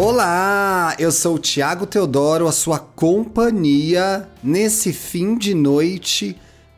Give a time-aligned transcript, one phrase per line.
[0.00, 6.36] Olá, eu sou o Thiago Teodoro, a sua companhia nesse fim de noite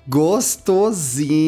[0.08, 1.38] gostosinho.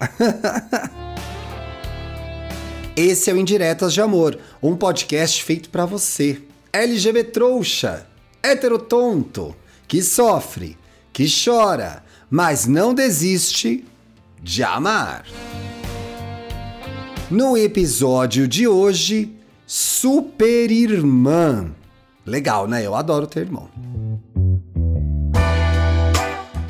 [2.94, 8.06] Esse é o Indiretas de Amor, um podcast feito para você, LGBT trouxa,
[8.42, 9.56] hétero tonto,
[9.88, 10.76] que sofre,
[11.10, 13.82] que chora, mas não desiste
[14.42, 15.24] de amar.
[17.30, 21.72] No episódio de hoje, Super Irmã.
[22.26, 22.84] Legal, né?
[22.84, 23.68] Eu adoro ter irmão.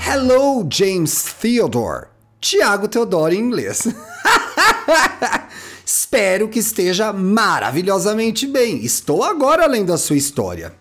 [0.06, 2.06] Hello, James Theodore.
[2.40, 3.86] Tiago Teodoro em inglês.
[5.84, 8.84] Espero que esteja maravilhosamente bem.
[8.84, 10.74] Estou agora lendo a sua história.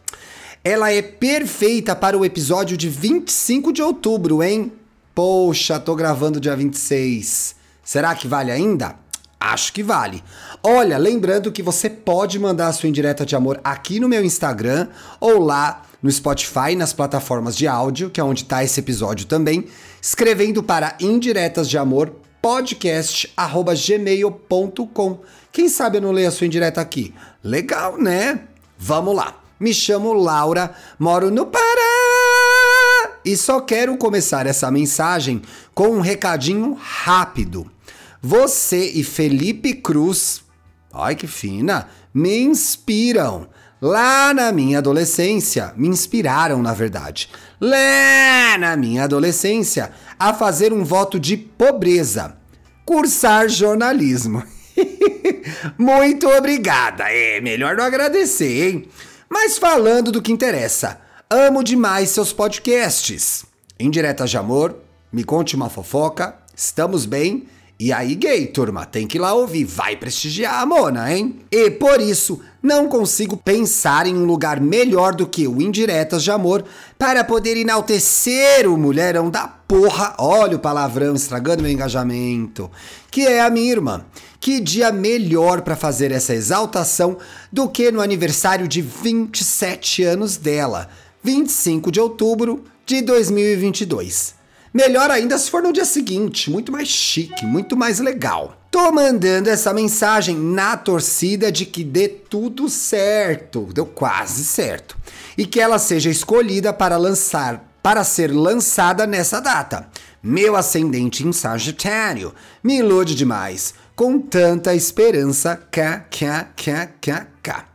[0.63, 4.71] Ela é perfeita para o episódio de 25 de outubro, hein?
[5.13, 7.55] Poxa, tô gravando dia 26.
[7.83, 8.95] Será que vale ainda?
[9.41, 10.23] Acho que vale.
[10.61, 14.87] Olha, lembrando que você pode mandar a sua indireta de amor aqui no meu Instagram
[15.19, 19.65] ou lá no Spotify, nas plataformas de áudio, que é onde está esse episódio também,
[19.99, 25.19] escrevendo para indiretas de amor podcast@gmail.com.
[25.51, 27.11] Quem sabe eu não leio a sua indireta aqui?
[27.43, 28.41] Legal, né?
[28.77, 29.41] Vamos lá.
[29.59, 31.61] Me chamo Laura, moro no Pará
[33.25, 35.41] e só quero começar essa mensagem
[35.73, 37.65] com um recadinho rápido.
[38.23, 40.43] Você e Felipe Cruz,
[40.93, 43.47] ai que fina, me inspiram.
[43.81, 47.29] Lá na minha adolescência, me inspiraram, na verdade.
[47.59, 52.37] Lá na minha adolescência, a fazer um voto de pobreza.
[52.85, 54.43] Cursar jornalismo.
[55.75, 57.05] Muito obrigada.
[57.11, 58.87] É melhor não agradecer, hein?
[59.27, 63.45] Mas falando do que interessa, amo demais seus podcasts.
[63.79, 64.75] Indiretas de amor,
[65.11, 67.47] me conte uma fofoca, estamos bem
[67.83, 71.39] e aí, gay, turma, tem que ir lá ouvir, vai prestigiar a Mona, hein?
[71.51, 76.29] E por isso, não consigo pensar em um lugar melhor do que o Indiretas de
[76.29, 76.63] Amor
[76.95, 82.69] para poder enaltecer o mulherão da porra, olha o palavrão estragando meu engajamento,
[83.09, 84.05] que é a minha irmã.
[84.39, 87.17] Que dia melhor para fazer essa exaltação
[87.51, 90.87] do que no aniversário de 27 anos dela,
[91.23, 94.40] 25 de outubro de 2022.
[94.73, 98.55] Melhor ainda se for no dia seguinte, muito mais chique, muito mais legal.
[98.71, 104.97] Tô mandando essa mensagem na torcida de que dê tudo certo, deu quase certo,
[105.37, 109.89] e que ela seja escolhida para lançar, para ser lançada nessa data.
[110.23, 112.33] Meu ascendente em Sagitário
[112.63, 115.59] me ilude demais, com tanta esperança.
[115.69, 117.65] KKKKK.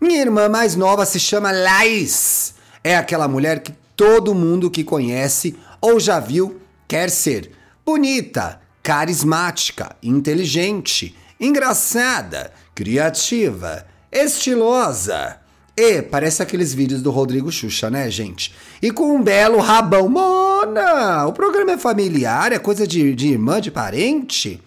[0.00, 2.54] Minha irmã mais nova se chama Laís.
[2.82, 7.52] É aquela mulher que todo mundo que conhece ou já viu, quer ser
[7.84, 15.38] bonita, carismática, inteligente, engraçada, criativa, estilosa.
[15.76, 18.54] E parece aqueles vídeos do Rodrigo Xuxa, né, gente?
[18.82, 20.08] E com um belo rabão.
[20.08, 21.26] Mona!
[21.26, 24.60] O programa é familiar, é coisa de, de irmã, de parente?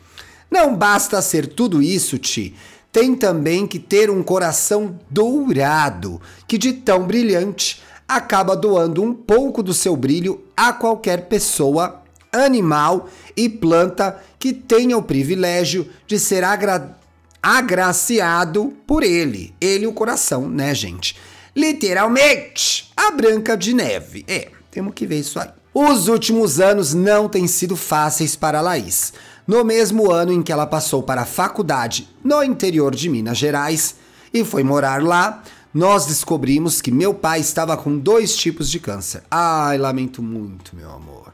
[0.49, 2.55] Não basta ser tudo isso, Ti.
[2.91, 9.63] Tem também que ter um coração dourado, que de tão brilhante acaba doando um pouco
[9.63, 16.43] do seu brilho a qualquer pessoa, animal e planta que tenha o privilégio de ser
[16.43, 16.97] agra
[17.41, 19.53] agraciado por ele.
[19.59, 21.15] Ele, o coração, né, gente?
[21.55, 24.23] Literalmente, a Branca de Neve.
[24.27, 25.49] É, temos que ver isso aí.
[25.73, 29.11] Os últimos anos não têm sido fáceis para Laís.
[29.45, 33.95] No mesmo ano em que ela passou para a faculdade no interior de Minas Gerais
[34.33, 39.23] e foi morar lá, nós descobrimos que meu pai estava com dois tipos de câncer.
[39.31, 41.33] Ai, lamento muito, meu amor.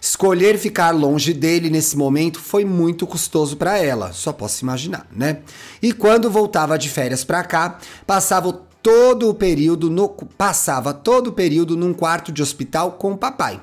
[0.00, 5.40] Escolher ficar longe dele nesse momento foi muito custoso para ela, só posso imaginar, né?
[5.82, 8.52] E quando voltava de férias para cá, passava
[8.82, 13.60] todo o período no passava todo o período num quarto de hospital com o papai.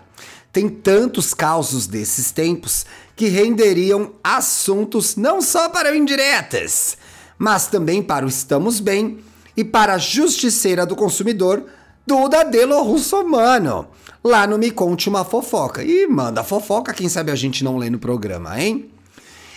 [0.51, 6.97] Tem tantos causos desses tempos que renderiam assuntos não só para indiretas,
[7.37, 9.19] mas também para o estamos bem
[9.55, 11.65] e para a justiceira do consumidor,
[12.05, 13.87] Duda Delo Russomano.
[14.23, 15.83] Lá no Me Conte Uma Fofoca.
[15.83, 18.89] E manda fofoca, quem sabe a gente não lê no programa, hein?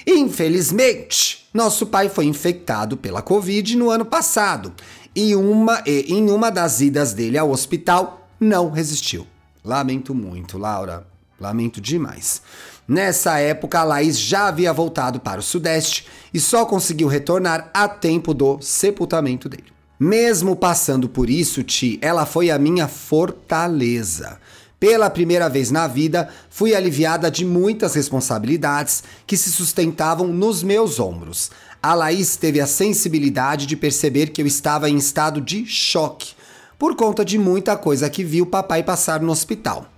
[0.06, 4.72] Infelizmente, nosso pai foi infectado pela Covid no ano passado
[5.14, 9.26] e uma, e em uma das idas dele ao hospital não resistiu.
[9.64, 11.06] Lamento muito, Laura.
[11.38, 12.40] Lamento demais.
[12.86, 17.86] Nessa época, a Laís já havia voltado para o Sudeste e só conseguiu retornar a
[17.86, 19.77] tempo do sepultamento dele.
[19.98, 24.38] Mesmo passando por isso, Ti, ela foi a minha fortaleza.
[24.78, 31.00] Pela primeira vez na vida, fui aliviada de muitas responsabilidades que se sustentavam nos meus
[31.00, 31.50] ombros.
[31.82, 36.34] A Laís teve a sensibilidade de perceber que eu estava em estado de choque
[36.78, 39.97] por conta de muita coisa que viu papai passar no hospital.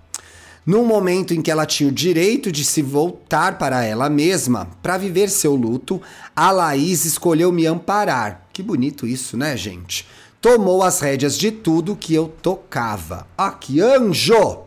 [0.63, 4.95] Num momento em que ela tinha o direito de se voltar para ela mesma para
[4.95, 5.99] viver seu luto,
[6.35, 8.47] a Laís escolheu me amparar.
[8.53, 10.07] Que bonito isso, né, gente?
[10.39, 13.25] Tomou as rédeas de tudo que eu tocava.
[13.35, 14.59] Ah, que anjo!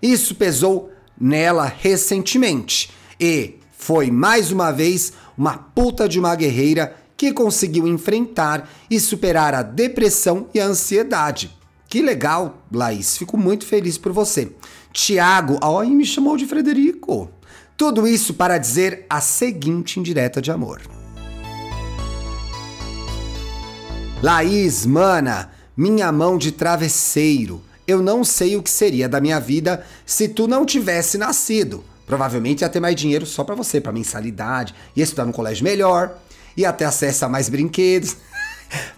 [0.00, 7.32] Isso pesou nela recentemente e foi mais uma vez uma puta de uma guerreira que
[7.32, 11.54] conseguiu enfrentar e superar a depressão e a ansiedade.
[11.94, 13.16] Que legal, Laís.
[13.16, 14.50] Fico muito feliz por você.
[14.92, 17.30] Tiago, ai, me chamou de Frederico.
[17.76, 20.82] Tudo isso para dizer a seguinte indireta de amor.
[24.20, 27.62] Laís, mana, minha mão de travesseiro.
[27.86, 31.84] Eu não sei o que seria da minha vida se tu não tivesse nascido.
[32.06, 36.18] Provavelmente ia ter mais dinheiro só para você, para mensalidade, ia estudar num colégio melhor,
[36.56, 38.16] ia ter acesso a mais brinquedos.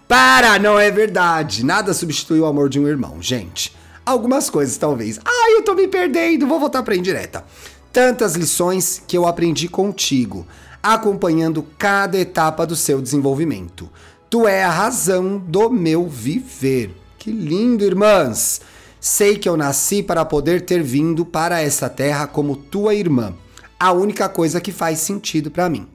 [0.07, 1.65] para, não é verdade.
[1.65, 3.75] Nada substitui o amor de um irmão, gente.
[4.05, 5.19] Algumas coisas talvez.
[5.25, 7.43] Ai, eu tô me perdendo, vou voltar pra indireta.
[7.91, 10.47] Tantas lições que eu aprendi contigo,
[10.81, 13.89] acompanhando cada etapa do seu desenvolvimento.
[14.29, 16.95] Tu é a razão do meu viver.
[17.17, 18.61] Que lindo, irmãs!
[18.99, 23.33] Sei que eu nasci para poder ter vindo para essa terra como tua irmã.
[23.79, 25.87] A única coisa que faz sentido para mim.